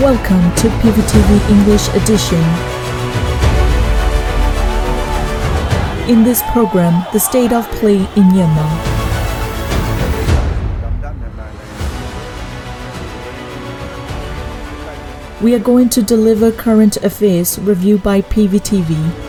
[0.00, 2.38] Welcome to PVTV English Edition.
[6.08, 8.70] In this program, the state of play in Yemen.
[15.42, 19.27] We are going to deliver current affairs review by PVTV.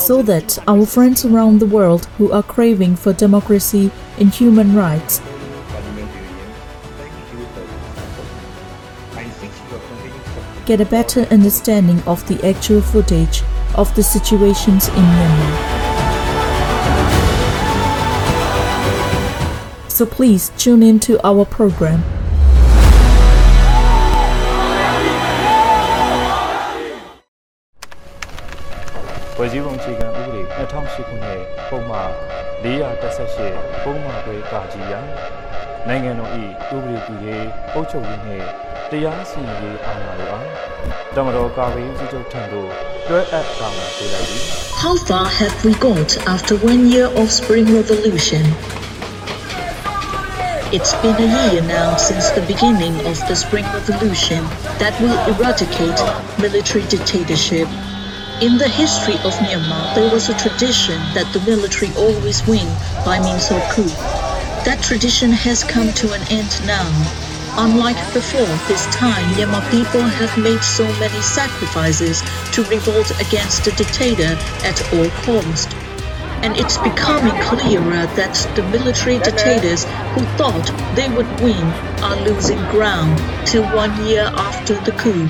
[0.00, 5.20] So that our friends around the world who are craving for democracy and human rights
[10.64, 13.42] get a better understanding of the actual footage
[13.74, 15.80] of the situations in Myanmar.
[19.90, 22.19] So please tune in to our program.
[29.42, 32.10] ဖွဲ့စည်းပုံအခြေခံဥပဒေ2008ခုနှစ်ပုံမှန်
[32.64, 35.06] 418ပုံမှန်ခွဲကာကြီးရန်
[35.88, 36.32] နိုင်ငံတော်၏
[36.74, 38.46] ဥပဒေပြုရေးအုပ်ချုပ်ရေးနှင့်
[38.90, 40.46] တရားစီရင်ရေးအာဏာတို့အား
[41.16, 42.68] တမတော်ကာကွယ်ရေးစည်းချုပ်ထံသို့
[43.08, 44.42] တွဲအပ်ဆောင်ပေးလိုက်သည်
[44.84, 48.44] How far have we got after one year of Spring Revolution?
[50.76, 54.42] It's been a year now since the beginning of the Spring Revolution
[54.82, 56.00] that will eradicate
[56.44, 57.68] military dictatorship.
[58.40, 62.66] In the history of Myanmar, there was a tradition that the military always win
[63.04, 63.84] by means of coup.
[64.64, 66.88] That tradition has come to an end now.
[67.58, 73.72] Unlike before, this time Myanmar people have made so many sacrifices to revolt against the
[73.72, 74.32] dictator
[74.64, 75.68] at all cost.
[76.40, 79.84] And it's becoming clearer that the military dictators
[80.16, 80.64] who thought
[80.96, 81.66] they would win
[82.00, 85.28] are losing ground till one year after the coup.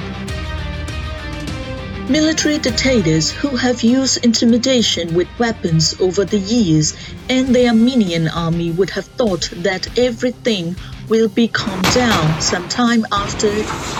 [2.10, 6.96] Military dictators who have used intimidation with weapons over the years
[7.28, 10.74] and the Armenian army would have thought that everything
[11.08, 13.46] will be calmed down sometime after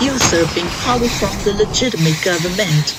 [0.03, 2.99] usurping power from the legitimate government.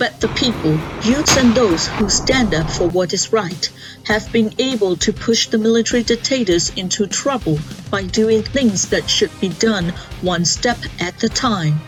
[0.00, 3.70] But the people, youths and those who stand up for what is right,
[4.02, 9.30] have been able to push the military dictators into trouble by doing things that should
[9.40, 9.90] be done
[10.22, 11.80] one step at a time.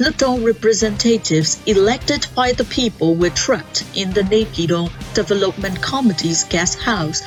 [0.00, 7.22] Little representatives elected by the people were trapped in the Naypyidaw Development Committee's guest house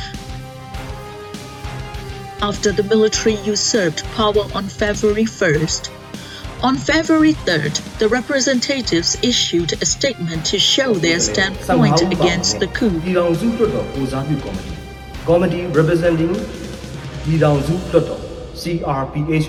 [2.41, 5.89] after the military usurped power on February 1st.
[6.61, 12.99] On February 3rd, the representatives issued a statement to show their standpoint against the coup.
[15.69, 16.35] representing
[18.55, 19.47] CRPH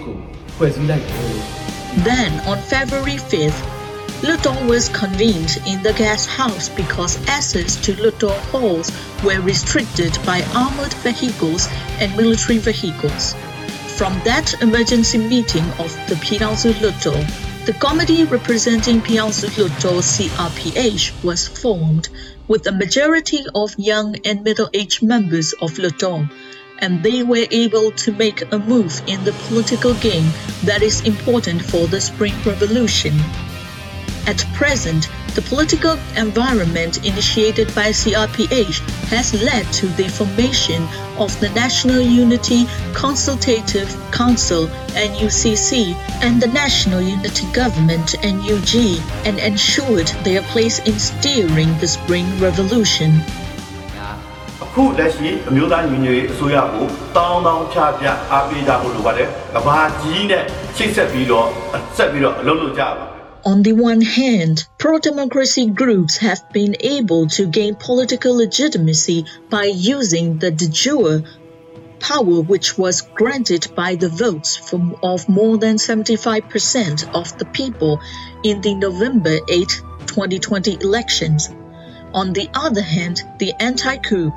[2.05, 3.79] then, on February 5th,
[4.21, 8.91] Hluttaw was convened in the guest house because access to Hluttaw halls
[9.23, 11.69] were restricted by armored vehicles
[12.01, 13.35] and military vehicles.
[13.97, 21.47] From that emergency meeting of the Pyidaungsu Hluttaw, the committee representing Pyidaungsu Hluttaw CRPH was
[21.47, 22.09] formed
[22.49, 26.29] with a majority of young and middle-aged members of Hluttaw
[26.79, 30.31] and they were able to make a move in the political game
[30.65, 33.15] that is important for the Spring Revolution.
[34.27, 40.83] At present, the political environment initiated by CRPH has led to the formation
[41.17, 50.09] of the National Unity Consultative Council NUCC and the National Unity Government NUG and ensured
[50.25, 53.23] their place in steering the Spring Revolution.
[54.78, 60.44] အခုလက်ရှိအမျိုးသားညီညွတ်ရေးအစိုးရကိုတောင်းတောင်းချပြအားပေးကြဖို့လိုပါတယ်။ကဘာကြီးနဲ့
[60.78, 61.48] ချိတ်ဆက်ပြီးတော့
[61.98, 63.06] ဆက်ပြီးတော့အလုပ်လုပ်ကြပါ
[63.52, 69.66] On the one hand, pro democracy groups have been able to gain political legitimacy by
[69.98, 71.18] using the de jure
[72.00, 77.94] power which was granted by the votes from, of more than 75% of the people
[78.44, 81.50] in the November 8, 2020 elections.
[82.14, 84.32] On the other hand, the anti coup,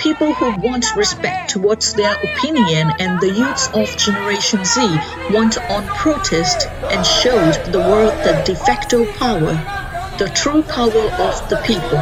[0.00, 4.98] people who want respect towards their opinion and the youths of Generation Z
[5.30, 9.52] went on protest and showed the world the de facto power,
[10.18, 12.00] the true power of the people.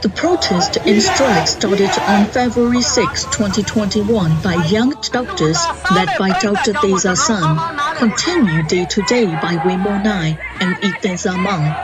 [0.00, 5.58] The protest and strike started on February 6, 2021 by young doctors
[5.94, 6.72] led by Dr.
[6.72, 7.58] Tayzar San,
[7.96, 11.76] continued day to day by Wai Moe Naing and Ei Thinzar Maung,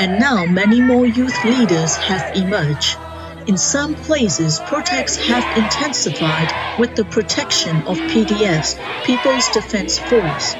[0.00, 3.07] and now many more youth leaders have emerged.
[3.48, 10.52] In some places, protests have intensified with the protection of PDFs, People's Defense Force.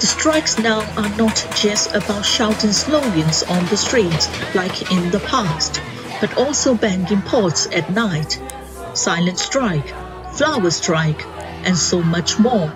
[0.00, 5.20] The strikes now are not just about shouting slogans on the streets like in the
[5.20, 5.80] past,
[6.20, 8.42] but also banned imports at night,
[8.94, 9.94] silent strike,
[10.34, 11.24] flower strike,
[11.62, 12.72] and so much more.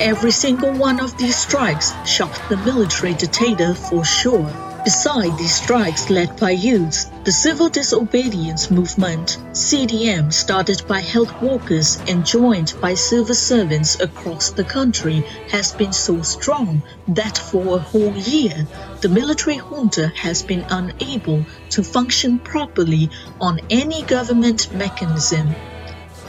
[0.00, 4.67] Every single one of these strikes shocked the military dictator for sure.
[4.88, 11.98] Beside these strikes led by youths, the civil disobedience movement, CDM, started by health workers
[12.08, 17.78] and joined by civil servants across the country, has been so strong that for a
[17.78, 18.66] whole year,
[19.02, 23.10] the military junta has been unable to function properly
[23.42, 25.54] on any government mechanism.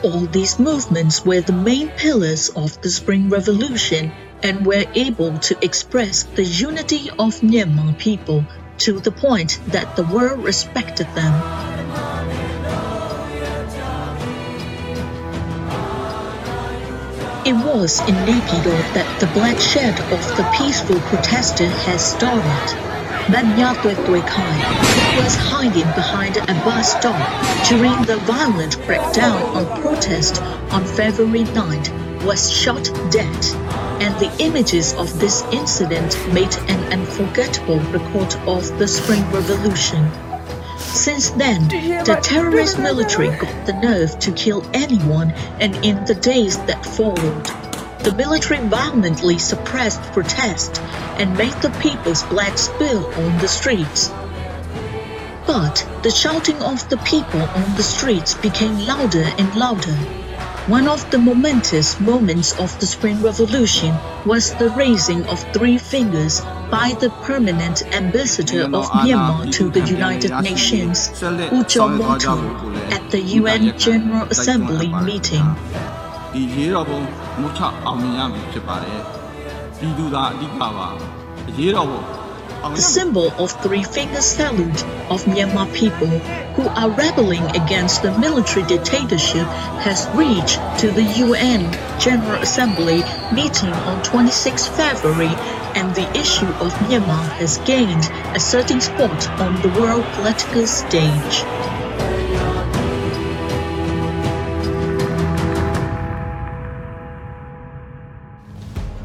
[0.04, 4.12] All these movements were the main pillars of the Spring Revolution
[4.44, 8.44] and were able to express the unity of Myanmar people
[8.80, 11.34] to the point that the world respected them.
[17.46, 22.90] It was in Naypyidaw that the bloodshed of the peaceful protester has started.
[23.32, 24.52] Banya Tuek Kai,
[25.16, 27.20] who was hiding behind a bus stop
[27.68, 30.42] during the violent crackdown on protest
[30.72, 37.80] on February 9th, was shot dead and the images of this incident made an unforgettable
[37.92, 40.10] record of the Spring Revolution.
[40.78, 46.58] Since then, the terrorist military got the nerve to kill anyone, and in the days
[46.66, 47.46] that followed,
[48.04, 50.82] the military violently suppressed protest
[51.18, 54.10] and made the people's blood spill on the streets.
[55.46, 59.98] But the shouting of the people on the streets became louder and louder.
[60.70, 63.92] One of the momentous moments of the Spring Revolution
[64.24, 70.30] was the raising of three fingers by the permanent ambassador of Myanmar to the United
[70.44, 72.46] Nations, U Kyaw Moe Tun,
[72.94, 75.42] at the UN General Assembly meeting
[82.64, 86.08] the symbol of three finger salute of Myanmar people
[86.56, 89.48] who are rebelling against the military dictatorship
[89.86, 93.04] has reached to the UN General Assembly
[93.34, 95.34] meeting on 26 February
[95.76, 101.44] and the issue of Myanmar has gained a certain spot on the world political stage.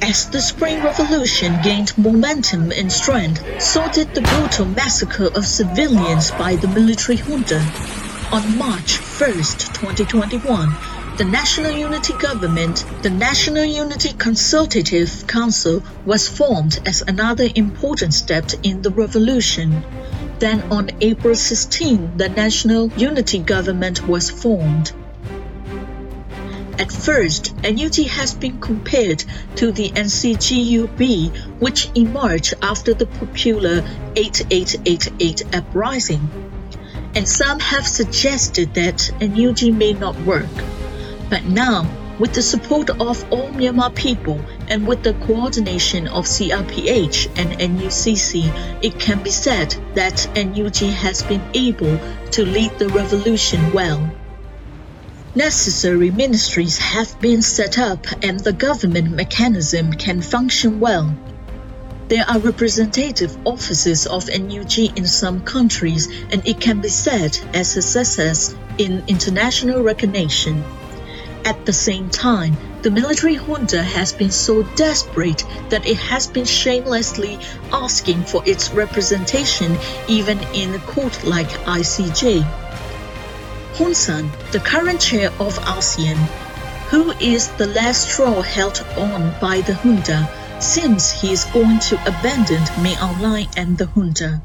[0.07, 6.31] As the Spring Revolution gained momentum and strength, so did the brutal massacre of civilians
[6.33, 7.65] by the military junta.
[8.31, 10.77] On March 1, 2021,
[11.17, 18.51] the National Unity Government, the National Unity Consultative Council, was formed as another important step
[18.63, 19.83] in the revolution.
[20.39, 24.93] Then on April 16, the National Unity Government was formed.
[26.77, 29.25] At first, NUG has been compared
[29.55, 33.85] to the NCGUB, which emerged after the popular
[34.17, 36.29] 8888 uprising.
[37.15, 40.51] And some have suggested that NUG may not work.
[41.31, 41.89] But now,
[42.19, 48.83] with the support of all Myanmar people and with the coordination of CRPH and NUCC,
[48.83, 51.99] it can be said that NUG has been able
[52.33, 54.13] to lead the revolution well.
[55.37, 61.13] Necessary ministries have been set up and the government mechanism can function well.
[62.07, 67.77] There are representative offices of NUG in some countries and it can be said as
[67.77, 70.63] a success in international recognition.
[71.45, 76.45] At the same time, the military junta has been so desperate that it has been
[76.45, 77.41] shamelessly
[77.73, 79.77] asking for its representation
[80.07, 82.64] even in a court like ICJ.
[83.77, 86.29] Hun Sen, the current chair of ASEAN,
[86.91, 90.29] who is the last straw held on by the junta,
[90.61, 94.41] seems he is going to abandon Hlaing and the junta.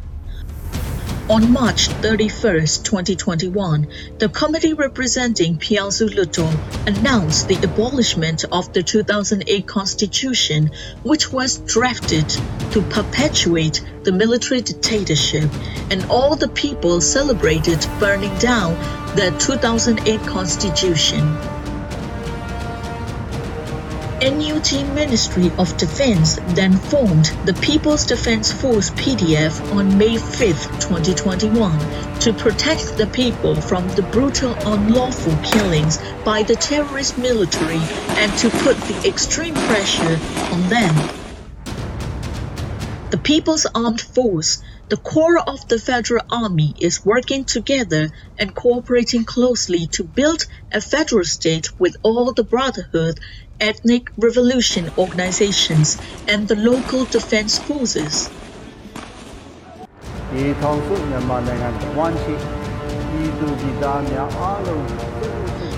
[1.29, 6.51] On March 31, 2021, the committee representing Pyidaungsu Hluttaw
[6.87, 10.71] announced the abolishment of the 2008 constitution,
[11.03, 12.27] which was drafted
[12.71, 15.51] to perpetuate the military dictatorship,
[15.91, 18.73] and all the people celebrated burning down
[19.15, 21.58] the 2008 constitution.
[24.21, 30.37] NUG Ministry of Defense then formed the People's Defense Force PDF on May 5,
[30.81, 37.79] 2021, to protect the people from the brutal unlawful killings by the terrorist military
[38.19, 40.19] and to put the extreme pressure
[40.51, 40.93] on them.
[43.11, 49.23] The People's Armed Force, the core of the Federal Army, is working together and cooperating
[49.23, 53.19] closely to build a federal state with all the Brotherhood
[53.59, 55.97] ethnic revolution organizations
[56.27, 58.29] and the local defense forces.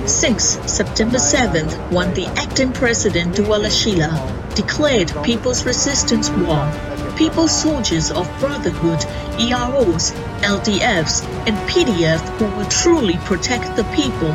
[0.05, 4.11] Since September 7th, when the acting president Duwa Lashi La
[4.55, 6.69] declared People's Resistance War,
[7.15, 9.05] people's soldiers of brotherhood,
[9.39, 10.11] EROs,
[10.41, 14.31] LDFs, and PDF who will truly protect the people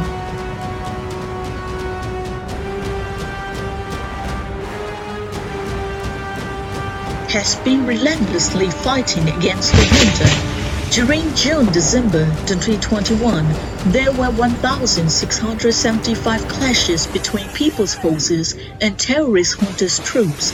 [7.29, 10.29] has been relentlessly fighting against the winter.
[10.93, 13.45] During June-December 2021,
[13.93, 20.53] there were 1,675 clashes between People's Forces and terrorist junta's troops,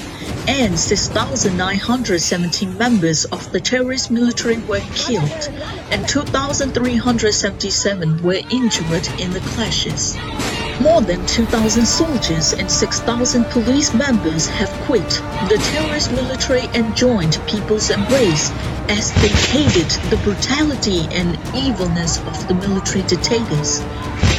[0.48, 5.50] and 6,917 members of the terrorist military were killed,
[5.90, 10.16] and 2,377 were injured in the clashes.
[10.80, 15.08] More than 2,000 soldiers and 6,000 police members have quit
[15.48, 18.50] the terrorist military and joined People's Embrace
[18.88, 23.80] as they hated the brutality and evilness of the military dictators.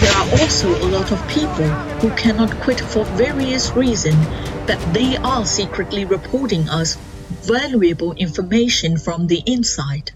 [0.01, 1.69] There are also a lot of people
[2.01, 4.25] who cannot quit for various reasons,
[4.67, 6.95] but they are secretly reporting us
[7.43, 10.11] valuable information from the inside.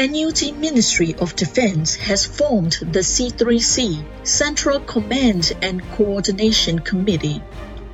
[0.00, 7.42] NUG Ministry of Defense has formed the C3C Central Command and Coordination Committee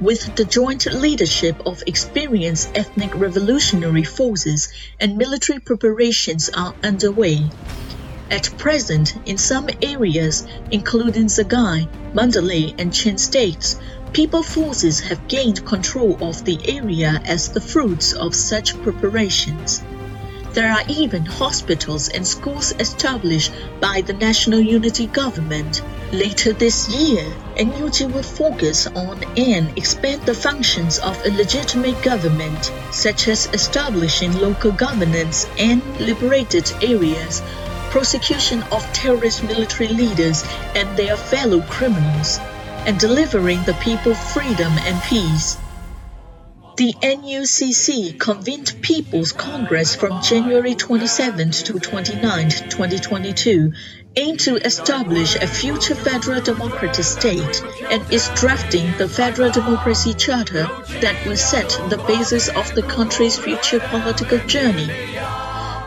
[0.02, 4.68] with the joint leadership of experienced ethnic revolutionary forces
[5.00, 7.48] and military preparations are underway.
[8.30, 13.76] At present, in some areas, including Sagaing, Mandalay, and Chin states,
[14.12, 19.82] people forces have gained control of the area as the fruits of such preparations.
[20.54, 25.82] There are even hospitals and schools established by the National Unity Government.
[26.12, 27.24] Later this year,
[27.58, 34.32] NUG will focus on and expand the functions of a legitimate government, such as establishing
[34.38, 37.42] local governance and liberated areas,
[37.90, 40.44] prosecution of terrorist military leaders
[40.76, 42.38] and their fellow criminals,
[42.86, 45.56] and delivering the people freedom and peace.
[46.76, 53.72] The NUCC convened People's Congress from January 27 to 29, 2022,
[54.16, 60.68] aimed to establish a future federal democratic state and is drafting the Federal Democracy Charter
[61.00, 64.86] that will set the basis of the country's future political journey.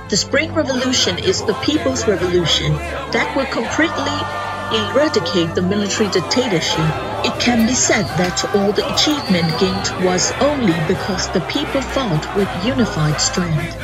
[0.10, 2.72] The Spring Revolution is the people's revolution
[3.12, 6.80] that will completely eradicate the military dictatorship.
[7.24, 12.36] It can be said that all the achievement gained was only because the people fought
[12.36, 13.78] with unified strength.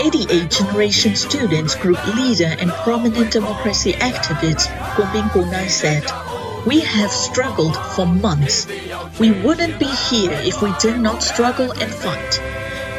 [0.00, 6.04] 88 Generation Students Group leader and prominent democracy activist Ko Min Ko Naing said,
[6.66, 8.66] We have struggled for months.
[9.20, 12.40] We wouldn't be here if we did not struggle and fight.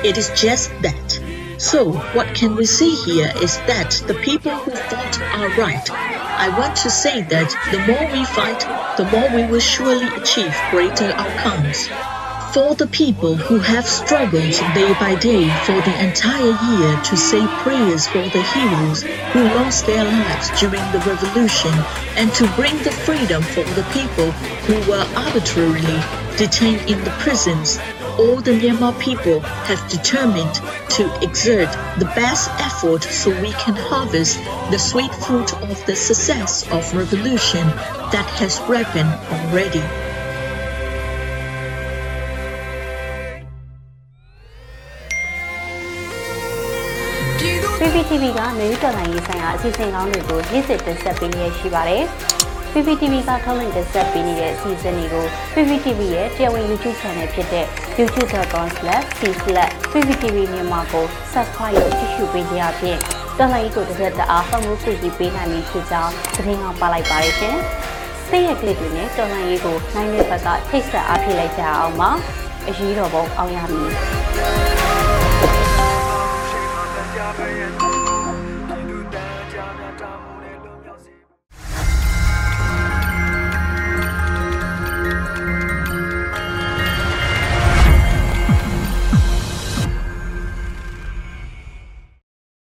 [0.06, 1.23] It is just that.
[1.64, 5.90] So, what can we see here is that the people who fought are right.
[5.90, 8.60] I want to say that the more we fight,
[8.98, 11.88] the more we will surely achieve greater outcomes.
[12.54, 17.48] For the people who have struggled day by day for the entire year to say
[17.64, 21.74] prayers for the heroes who lost their lives during the revolution
[22.18, 24.32] and to bring the freedom for the people
[24.68, 26.04] who were arbitrarily
[26.36, 27.80] detained in the prisons
[28.19, 30.55] all the Myanmar people have determined
[30.97, 34.39] to exert the best effort so we can harvest
[34.71, 37.67] the sweet fruit of the success of revolution
[38.13, 39.85] that has ripened already.
[47.79, 52.05] PPTV ကမြို့တော်လိုင်းရေးဆိုင်ရာအစီအစဉ်ကောင်းတွေကိုရည်စည်တင်ဆက်ပေးနေရရှိပါတယ်။
[52.73, 57.67] PPTV ကထုတ်လွှင့်တင်ဆက်ပေးနေတဲ့အစီအစဉ်တွေကို PPTV ရဲ့တရားဝင် YouTube Channel ဖြစ်တဲ့
[58.00, 63.00] youtube.com/c/pptv မြန်မာကို Subscribe လုပ်ကြည့်ရှုပေးကြရဖြင့်
[63.38, 67.56] တော်လိုင်းကိုတစ်သက်တအားဖုန်းမှုပြည်ပြီးပေးနိုင်ပြီဖြစ်ကြောင်းသတင်းအောင်ပါလိုက်ပါရရှင်။
[68.28, 72.10] စိတ်ရက်ကလစ်တွေနဲ့တော်လိုင်းရေးကိုနိုင်တဲ့ဘက်ကထိတ်ဆက်အားဖြည့်လိုက်ကြအောင်ပါ။
[72.68, 73.92] အရေးတော်ပုံအောင်ရမည်။